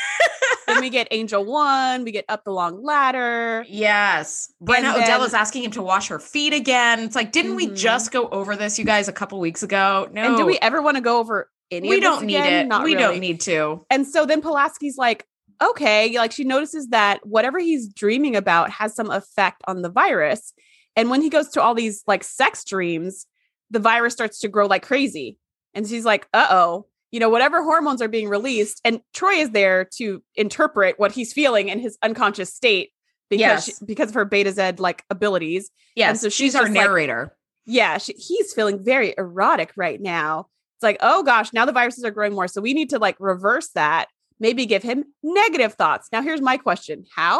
[0.66, 2.04] then we get Angel One.
[2.04, 3.64] We get up the long ladder.
[3.68, 4.52] Yes.
[4.62, 7.00] Brenna And Odell is asking him to wash her feet again.
[7.00, 7.76] It's like, didn't we Mhm.
[7.76, 10.08] just go over this, you guys, a couple weeks ago?
[10.12, 10.22] No.
[10.22, 11.88] And do we ever want to go over any?
[11.88, 12.66] We of this don't need again?
[12.66, 12.68] it.
[12.68, 13.02] Not we really.
[13.02, 13.84] don't need to.
[13.90, 15.26] And so then Pulaski's like,
[15.62, 20.52] okay, like she notices that whatever he's dreaming about has some effect on the virus.
[20.96, 23.26] And when he goes to all these like sex dreams,
[23.70, 25.38] the virus starts to grow like crazy.
[25.74, 28.80] And she's like, uh oh, you know, whatever hormones are being released.
[28.84, 32.90] And Troi is there to interpret what he's feeling in his unconscious state
[33.30, 33.64] because, Yes.
[33.78, 35.70] she- because of her Betazed like abilities.
[35.96, 36.20] Yes.
[36.20, 37.36] so so she's she's our just like- narrator.
[37.64, 40.46] Yeah, she, he's feeling very erotic right now.
[40.76, 42.48] It's like, oh gosh, now the viruses are growing more.
[42.48, 44.08] So we need to like reverse that,
[44.40, 46.08] maybe give him negative thoughts.
[46.12, 47.38] Now, here's my question How?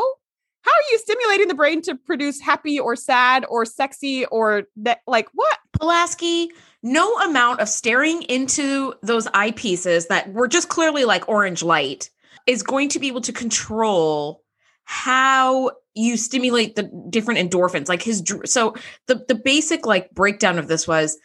[0.65, 5.01] How are you stimulating the brain to produce happy or sad or sexy or that?
[5.09, 5.59] Like, what?
[5.73, 6.51] Pulaski,
[6.83, 12.11] no amount of staring into those eyepieces that were just clearly like orange light
[12.47, 14.43] is going to be able to control
[14.85, 17.89] how you stimulate the different endorphins.
[17.89, 18.75] Like his, so
[19.07, 21.19] the the basic like breakdown of this was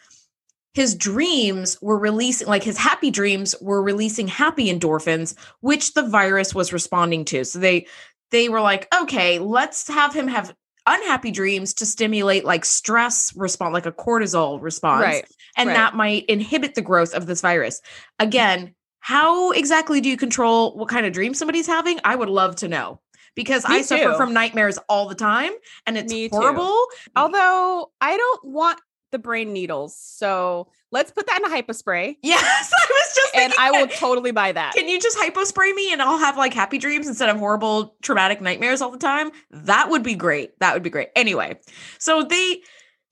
[0.74, 6.54] his dreams were releasing like his happy dreams were releasing happy endorphins which the virus
[6.54, 7.86] was responding to so they
[8.30, 10.54] they were like okay let's have him have
[10.88, 15.24] unhappy dreams to stimulate like stress response like a cortisol response Right.
[15.56, 15.74] and right.
[15.74, 17.80] that might inhibit the growth of this virus
[18.18, 22.56] again how exactly do you control what kind of dream somebody's having i would love
[22.56, 23.00] to know
[23.34, 25.52] because Me i suffer from nightmares all the time
[25.86, 26.36] and it's Me too.
[26.36, 28.80] horrible Although I don't want
[29.12, 29.96] the brain needles.
[29.96, 34.30] So let's put that in a hypospray yes i was just and I will totally
[34.30, 34.74] buy that.
[34.74, 38.40] Can you just hypospray me and I'll have like happy dreams instead of horrible traumatic
[38.40, 39.30] nightmares all the time?
[39.50, 40.58] That would be great.
[40.60, 41.08] That would be great.
[41.16, 41.58] Anyway,
[41.98, 42.62] so they,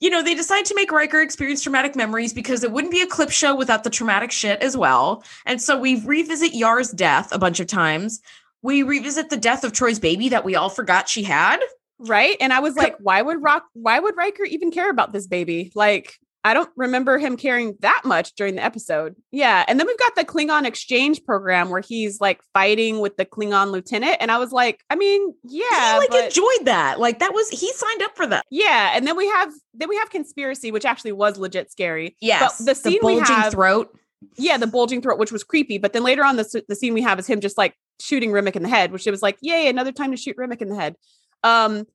[0.00, 3.06] you know, they decide to make Riker experience traumatic memories because it wouldn't be a
[3.06, 5.24] clip show without the traumatic shit as well.
[5.44, 8.20] And so we revisit Yar's death a bunch of times.
[8.62, 11.60] We revisit the death of Troi's baby that we all forgot she had.
[11.98, 12.36] Right.
[12.40, 15.72] And I was like, why would Rock why would Riker even care about this baby?
[15.74, 19.16] Like, I don't remember him caring that much during the episode.
[19.32, 19.64] Yeah.
[19.66, 23.72] And then we've got the Klingon exchange program where he's like fighting with the Klingon
[23.72, 24.18] lieutenant.
[24.20, 25.94] And I was like, I mean, yeah.
[25.94, 27.00] he like but- enjoyed that.
[27.00, 28.44] Like that was he signed up for that.
[28.48, 28.92] yeah.
[28.94, 32.16] And then we have then we have conspiracy, which actually was legit scary.
[32.20, 32.58] Yes.
[32.58, 33.98] the scene we bulging have- throat.
[34.38, 35.78] Yeah, the bulging throat, which was creepy.
[35.78, 38.54] But then later on, the, the scene we have is him just like shooting Remmick
[38.54, 40.76] in the head, which it was like, yay, another time to shoot Remmick in the
[40.76, 40.94] head.
[41.42, 41.86] Um,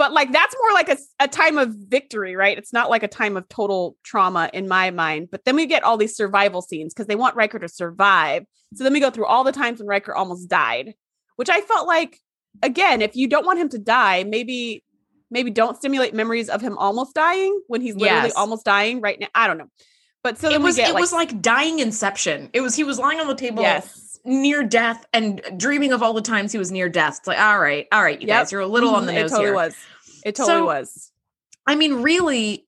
[0.00, 2.56] but like that's more like a, a time of victory, right?
[2.56, 5.28] It's not like a time of total trauma in my mind.
[5.30, 8.44] But then we get all these survival scenes because they want Riker to survive.
[8.72, 10.94] So then we go through all the times when Riker almost died,
[11.36, 12.18] which I felt like
[12.62, 14.82] again, if you don't want him to die, maybe
[15.30, 18.36] maybe don't stimulate memories of him almost dying when he's literally Yes.
[18.36, 19.28] almost dying right now.
[19.34, 19.68] I don't know.
[20.24, 22.48] But so it was we get it was like dying inception.
[22.54, 24.09] It was he was lying on the table yes.
[24.24, 27.18] Near death and dreaming of all the times he was near death.
[27.18, 28.38] It's like, all right, all right, you Yep.
[28.38, 29.54] guys, you're a little on the Mhm, nose It totally here.
[29.54, 29.74] was.
[30.24, 31.12] It totally So- was.
[31.66, 32.66] I mean, really,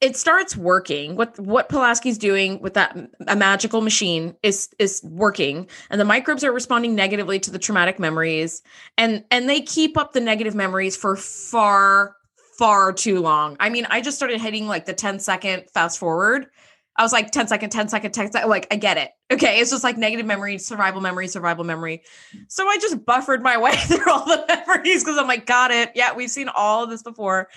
[0.00, 1.16] it starts working.
[1.16, 6.44] What what Pulaski's doing with that a magical machine is is working, and the microbes
[6.44, 8.62] are responding negatively to the traumatic memories,
[8.98, 12.16] and and they keep up the negative memories for far
[12.58, 13.56] far too long.
[13.60, 16.46] I mean, I just started hitting like the 10 second fast forward.
[16.96, 18.48] I was like 10 second, 10 second, 10 second.
[18.48, 19.10] Like, I get it.
[19.32, 19.58] Okay.
[19.58, 22.02] It's just like negative memory, survival memory, survival memory.
[22.48, 25.90] So I just buffered my way through all the memories because I'm like, got it.
[25.94, 27.48] Yeah, we've seen all of this before.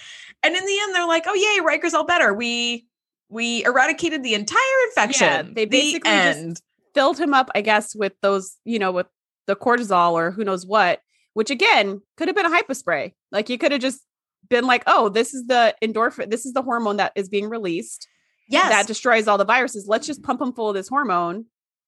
[0.44, 2.34] And in the end, they're like, oh yay, Riker's all better.
[2.34, 2.88] We
[3.30, 5.54] we eradicated the entire infection.
[5.54, 9.06] they The basically just- Filled him up, I guess, with those, you know, with
[9.46, 11.00] the cortisol or who knows what,
[11.36, 13.14] which again could have been a hypospray.
[13.32, 14.02] Like you could have just
[14.50, 18.08] been like, oh, this is the endorphin, this is the hormone that is being released.
[18.48, 18.70] Yes.
[18.70, 19.86] that destroys all the viruses.
[19.88, 21.46] Let's just pump them full of this hormone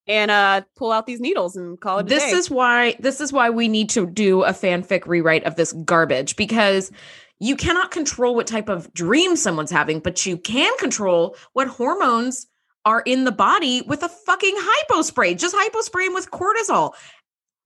[0.07, 2.31] and uh pull out these needles and call it a this day.
[2.31, 6.35] is why this is why we need to do a fanfic rewrite of this garbage
[6.35, 6.91] because
[7.39, 12.47] you cannot control what type of dream someone's having but you can control what hormones
[12.85, 16.93] are in the body with a fucking hypo spray just hypo spray 'em with cortisol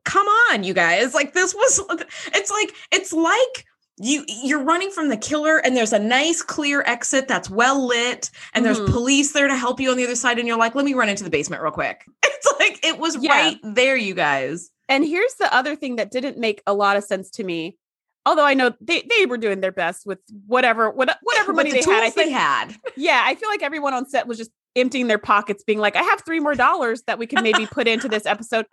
[0.03, 1.79] come on you guys like this was
[2.33, 3.65] it's like it's like
[3.99, 8.31] you you're running from the killer and there's a nice clear exit that's well lit
[8.53, 8.75] and Mhm.
[8.75, 10.93] there's police there to help you on the other side and you're like let me
[10.95, 13.31] run into the basement real quick it's like it was Yeah.
[13.31, 17.03] right there you guys and here's the other thing that didn't make a lot of
[17.05, 17.77] sense to me.
[18.25, 21.81] Although I know they, they were doing their best with whatever what, whatever money the
[21.81, 21.89] they had.
[21.89, 25.07] I tools they think had yeah, I feel like everyone on set was just emptying
[25.07, 28.07] their pockets, being like, I have three more dollars that we can maybe put into
[28.09, 28.65] this episode.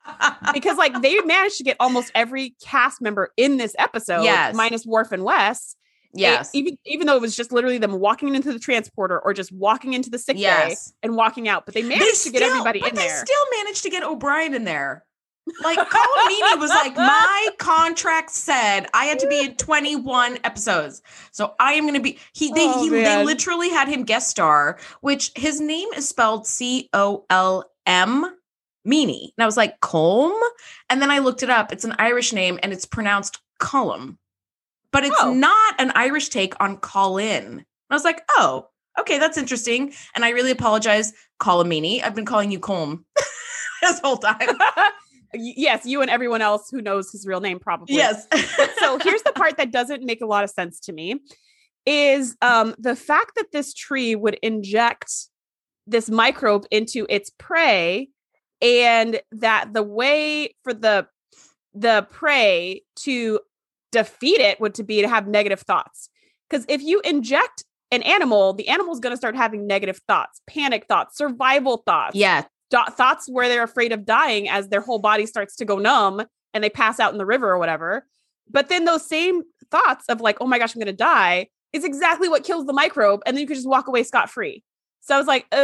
[0.52, 4.54] Because like they managed to get almost every cast member in this episode, Yes.
[4.54, 5.76] minus Worf and Wes.
[6.12, 9.32] They- yes even even though it was just literally them walking into the transporter or
[9.32, 12.80] just walking into the sick bay and walking out, but they managed to get everybody
[12.80, 13.24] but in they there.
[13.24, 15.04] still managed to get O'Brien in there.
[15.62, 21.02] Like Colm Meaney was like, my contract said I had to be in 21 episodes.
[21.32, 24.78] So I am gonna be he they Oh, he, they literally had him guest star,
[25.00, 28.36] which his name is spelled C-O-L-M
[28.88, 29.22] Meaney.
[29.36, 30.38] And I was like, Colm?
[30.88, 31.72] And then I looked it up.
[31.72, 34.18] It's an Irish name and it's pronounced Colum.
[34.92, 35.32] But it's Oh.
[35.34, 37.44] not an Irish take on call in.
[37.44, 39.92] And I was like, oh, okay, that's interesting.
[40.14, 42.02] And I really apologize, Colm Meaney.
[42.02, 43.04] I've been calling you Colm
[43.82, 44.38] this whole time.
[45.32, 47.94] Yes, you and everyone else who knows his real name probably.
[47.94, 48.26] yes.
[48.78, 51.20] so here's the part that doesn't make a lot of sense to me
[51.86, 55.10] is um the fact that this tree would inject
[55.86, 58.08] this microbe into its prey
[58.60, 61.06] and that the way for the
[61.72, 63.40] the prey to
[63.92, 66.10] defeat it would to be to have negative thoughts
[66.48, 70.86] because if you inject an animal the animal's going to start having negative thoughts panic
[70.86, 72.44] thoughts survival thoughts yeah.
[72.70, 76.22] Do- thoughts where they're afraid of dying as their whole body starts to go numb
[76.54, 78.06] and they pass out in the river or whatever.
[78.50, 81.84] But then those same thoughts of like, oh my gosh, I'm going to die is
[81.84, 83.20] exactly what kills the microbe.
[83.26, 84.64] And then you could just walk away scot free.
[85.02, 85.56] So I was like, uh,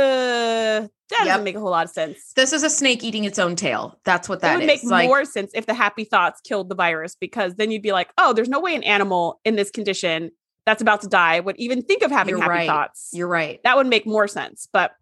[0.87, 1.43] that doesn't Yep.
[1.43, 2.33] make a whole lot of sense.
[2.37, 3.99] This is a snake eating its own tail.
[4.05, 4.67] That's what It that would is.
[4.67, 7.93] make like, more sense if the happy thoughts killed the virus because then you'd be
[7.93, 10.31] like, oh, there's no way an animal in this condition
[10.65, 12.67] that's about to die would even think of having happy right.
[12.69, 13.11] thoughts.
[13.13, 13.61] You're right.
[13.63, 14.69] that would make more sense.
[14.73, 14.93] But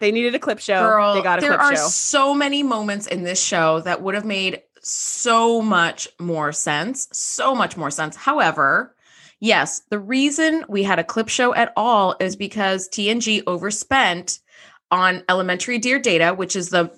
[0.00, 0.80] they needed a clip show.
[0.80, 1.88] Girl, they got a there clip are show.
[1.88, 7.08] so many moments in this show that would have made so much more sense.
[7.12, 8.16] So much more sense.
[8.16, 8.94] However,
[9.40, 14.40] yes, the reason we had a clip show at all is because TNG overspent
[14.90, 16.90] on Elementary Dear Data, which is the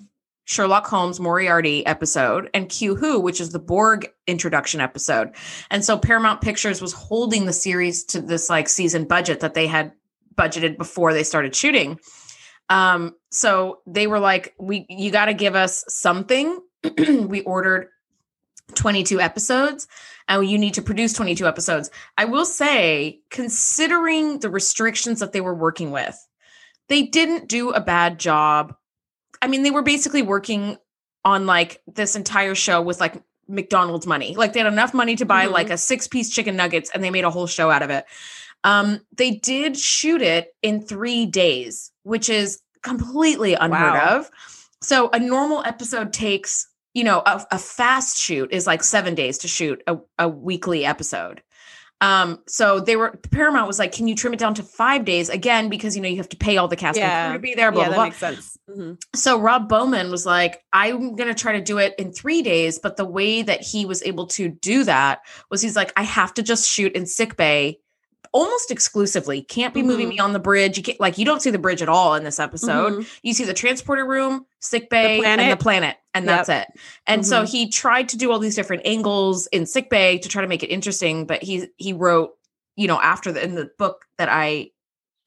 [0.45, 5.31] Sherlock Holmes Moriarty episode, and Q Who, which is the Borg introduction episode.
[5.69, 9.67] And so Paramount Pictures was holding the series to this like season budget that they
[9.67, 9.91] had
[10.35, 11.99] budgeted before they started shooting.
[12.69, 16.59] Um, so they were like, we you got to give us something.
[17.27, 17.87] we ordered
[18.75, 19.87] 22 episodes
[20.27, 21.89] and you need to produce 22 episodes.
[22.17, 26.17] I will say, considering the restrictions that they were working with,
[26.89, 28.75] they didn't do a bad job.
[29.41, 30.77] I mean, they were basically working
[31.23, 34.35] on like this entire show with like McDonald's money.
[34.35, 35.51] Like they had enough money to buy Mhm.
[35.51, 38.05] like a six piece chicken nuggets and they made a whole show out of it.
[38.63, 44.17] Um, they did shoot it in three days, which is completely unheard Wow.
[44.19, 44.31] of.
[44.81, 49.37] So a normal episode takes, you know, a, a fast shoot is like seven days
[49.39, 51.41] to shoot a, a weekly episode.
[51.99, 55.29] Um, so they were Paramount was like, "Can you trim it down to five days
[55.29, 57.33] again?" Because you know you have to pay all the cast Yeah.
[57.33, 57.71] to be there.
[57.71, 58.03] Blah yeah, blah that blah.
[58.05, 58.57] makes sense.
[58.69, 59.01] Mhm.
[59.15, 62.77] So Rob Bowman was like, I'm going to try to do it in three days.
[62.77, 66.35] But the way that he was able to do that was he's like, I have
[66.35, 67.79] to just shoot in sick bay
[68.33, 69.41] almost exclusively.
[69.41, 70.09] Can't be moving Mhm.
[70.11, 70.77] me on the bridge.
[70.77, 72.93] You can't, like, you don't see the bridge at all in this episode.
[72.93, 73.07] Mhm.
[73.23, 75.97] You see the transporter room, sick bay, and the planet.
[76.13, 76.35] and Yep.
[76.47, 76.79] that's it.
[77.05, 77.49] And so Mhm.
[77.51, 80.63] he tried to do all these different angles in sick bay to try to make
[80.63, 81.27] it interesting.
[81.27, 82.31] But he, he wrote,
[82.75, 84.71] you know, after the, in the book that I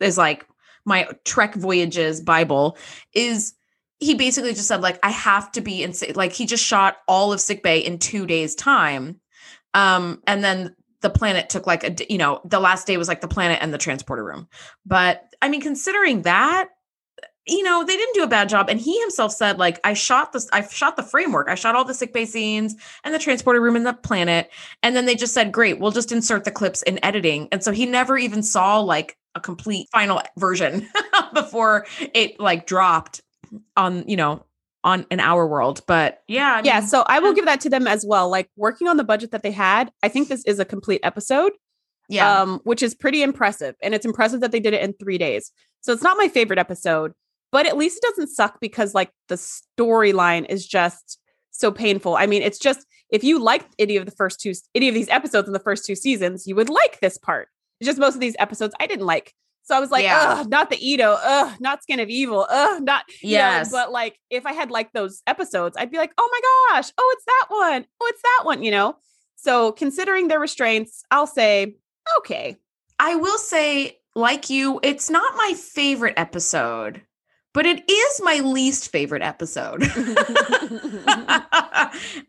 [0.00, 0.44] is like
[0.84, 2.76] my Trek Voyages Bible
[3.12, 3.52] is
[4.00, 7.32] he basically just said like I have to be in like he just shot all
[7.32, 9.20] of sick bay in 2 days time.
[9.74, 13.20] Um and then the planet took like a you know the last day was like
[13.20, 14.48] the planet and the transporter room.
[14.86, 16.68] But I mean considering that
[17.46, 18.68] you know they didn't do a bad job.
[18.68, 21.48] And he himself said like i shot this i shot the framework.
[21.48, 24.50] I shot all the sick bay scenes and the transporter room and the planet.
[24.82, 27.48] And then they just said great we'll just insert the clips in editing.
[27.52, 30.88] And so he never even saw like a complete final version
[31.34, 33.20] before it like dropped
[33.76, 34.44] on you know
[34.82, 37.86] on an hour world but yeah I yeah, so I will give that to them
[37.86, 38.30] as well.
[38.30, 41.52] Like working on the budget that they had, I think this is a complete episode.
[42.08, 43.74] yeah um, which is pretty impressive.
[43.82, 45.52] And it's impressive that they did it in three days.
[45.80, 47.12] So it's not my favorite episode,
[47.52, 51.18] but at least it doesn't suck because like the storyline is just
[51.50, 52.16] so painful.
[52.16, 55.08] I mean, it's just if you liked any of the first two, any of these
[55.08, 57.48] episodes in the first two seasons, you would like this part.
[57.80, 59.34] It's just most of these episodes I didn't like.
[59.70, 60.38] So I was like, Yeah.
[60.40, 63.92] ugh, not the Edo, ugh, not Skin of Evil, ugh, not you know, yes but
[63.92, 66.40] like if I had liked those episodes, I'd be like, oh my
[66.74, 67.86] gosh, oh, it's that one.
[68.00, 68.96] Oh, it's that one, you know?
[69.36, 71.76] So considering their restraints, I'll say,
[72.18, 72.56] okay.
[72.98, 77.00] i will say like you it's not my favorite episode
[77.54, 79.82] but it is my least favorite episode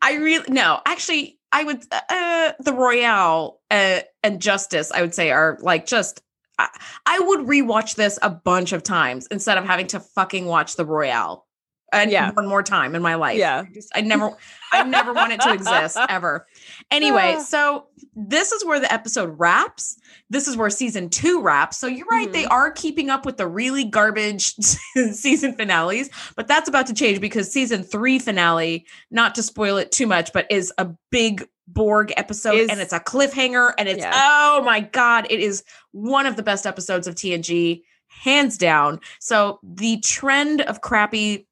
[0.02, 4.92] I really no, actually, I would uh, the Royale uh, and Justice.
[4.92, 6.22] I would say are like just.
[6.60, 10.86] I, would rewatch this a bunch of times instead of having to fucking watch the
[10.86, 11.48] Royale.
[11.94, 12.32] And Yeah.
[12.32, 13.38] one more time in my life.
[13.38, 13.64] Yeah.
[13.68, 14.32] I just I never
[14.72, 16.48] I never want it to exist ever.
[16.90, 17.42] Anyway, Ah.
[17.42, 19.98] so this is where the episode wraps.
[20.30, 21.78] This is where season two wraps.
[21.78, 24.54] So you're right, they are keeping up with the really garbage
[25.12, 29.92] season finales, but that's about to change because season three finale, not to spoil it
[29.92, 34.00] too much, but is a big Borg episode Is- and it's a cliffhanger and it's
[34.00, 34.12] Yeah.
[34.14, 39.00] oh my god, it is one of the best episodes of TNG, hands down.
[39.20, 41.48] So the trend of crappy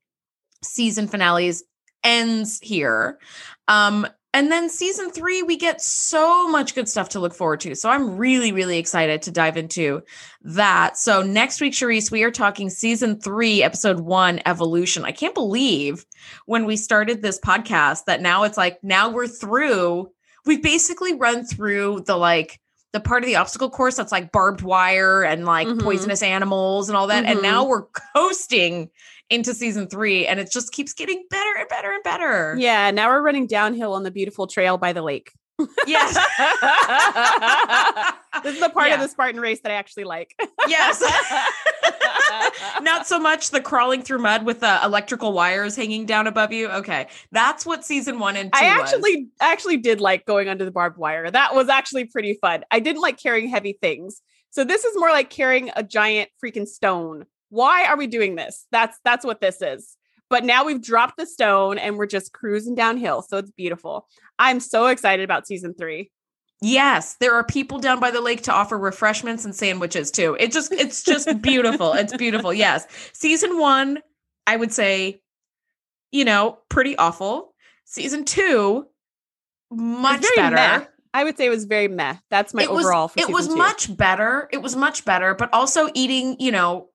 [0.63, 1.63] season finales
[2.04, 3.19] ends here.
[3.67, 7.74] Um, and then season three, we get so much good stuff to look forward to.
[7.76, 10.04] So I'm really, really excited to dive into
[10.43, 10.98] that.
[10.98, 15.04] So next week, Charisse, we are talking season three, episode one, evolution.
[15.04, 16.06] I can't believe
[16.45, 20.12] when we started this podcast that now it's like, now we're through.
[20.45, 22.60] We've basically run through the like,
[22.93, 25.82] the part of the obstacle course that's like barbed wire and like Mhm.
[25.82, 27.26] poisonous animals and all that.
[27.26, 27.43] And Mhm.
[27.43, 28.89] now we're coasting
[29.29, 32.55] into season three and it just keeps getting better and better and better.
[32.57, 35.31] Yeah, now we're running downhill on the beautiful trail by the lake.
[35.85, 36.15] Yes.
[38.43, 38.95] this is the part Yeah.
[38.95, 40.33] of the Spartan race that I actually like.
[40.67, 41.01] yes.
[42.81, 46.69] Not so much the crawling through mud with the electrical wires hanging down above you.
[46.69, 47.07] Okay.
[47.31, 48.93] That's what season one and two I was.
[48.93, 51.29] actually actually did like going under the barbed wire.
[51.29, 52.63] That was actually pretty fun.
[52.71, 54.21] I didn't like carrying heavy things.
[54.51, 57.25] So this is more like carrying a giant freaking stone.
[57.49, 58.65] Why are we doing this?
[58.71, 59.95] That's that's what this is.
[60.29, 63.23] But now we've dropped the stone and we're just cruising downhill.
[63.23, 64.07] So it's beautiful.
[64.38, 66.12] I'm so excited about season 3.
[66.62, 70.38] Yes, there are people down by the lake to offer refreshments and sandwiches too.
[70.39, 71.93] It just it's just beautiful.
[71.93, 72.53] It's beautiful.
[72.53, 72.85] Yes.
[73.13, 73.99] Season 1,
[74.45, 75.21] I would say
[76.12, 77.53] you know, pretty awful.
[77.85, 78.85] Season 2
[79.71, 80.55] much better.
[80.55, 80.85] meh.
[81.13, 82.15] I would say it was very meh.
[82.29, 83.55] That's my it was overall for it was two.
[83.55, 84.47] much better.
[84.51, 86.89] It was much better, but also eating, you know,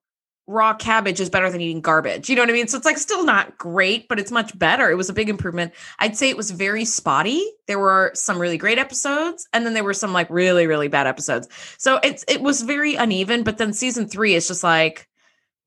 [0.46, 2.28] raw cabbage is better than eating garbage.
[2.28, 2.68] You know what I mean?
[2.68, 4.90] So it's like still not great, but it's much better.
[4.90, 5.72] It was a big improvement.
[5.98, 7.42] I'd say it was very spotty.
[7.66, 11.06] There were some really great episodes and then there were some like really really bad
[11.06, 11.48] episodes.
[11.78, 15.08] So it's it was very uneven, but then season 3 is just like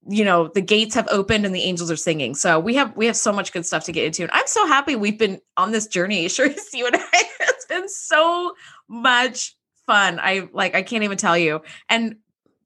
[0.09, 3.07] you know the gates have opened and the angels are singing so we have we
[3.07, 5.71] have so much good stuff to get into and i'm so happy we've been on
[5.71, 8.53] this journey sure you and i it's been so
[8.87, 12.15] much fun i like i can't even tell you and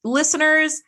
[0.03, 0.83] listeners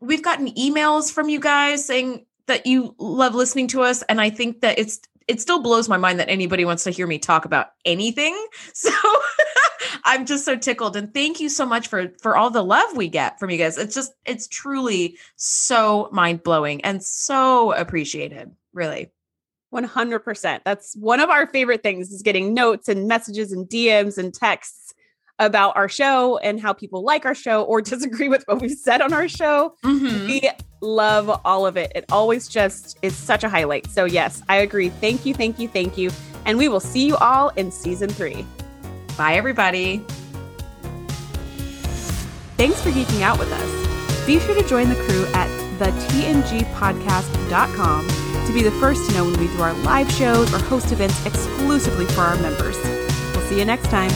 [0.00, 4.30] we've gotten emails from you guys saying that you love listening to us and i
[4.30, 7.44] think that it's it still blows my mind that anybody wants to hear me talk
[7.44, 8.36] about anything
[8.72, 8.90] so
[10.04, 13.08] i'm just so tickled and thank you so much for for all the love we
[13.08, 19.10] get from you guys it's just it's truly so mind-blowing and so appreciated really
[19.72, 20.60] 100%.
[20.64, 24.87] That's one of our favorite things is getting notes and messages and DMs and texts.
[25.38, 29.00] About our show and how people like our show or disagree with what we've said
[29.00, 29.74] on our show.
[29.84, 30.26] Mhm.
[30.26, 31.92] We love all of it.
[31.94, 33.88] It always just is such a highlight.
[33.90, 34.88] So, yes, I agree.
[34.90, 36.10] Thank you, thank you, thank you.
[36.46, 38.44] And we will see you all in season three.
[39.16, 40.04] Bye, everybody.
[42.56, 44.26] Thanks for geeking out with us.
[44.26, 48.08] Be sure to join the crew at thetngpodcast.com
[48.46, 51.24] to be the first to know when we do our live shows or host events
[51.26, 52.76] exclusively for our members.
[53.34, 54.10] We'll see you next time.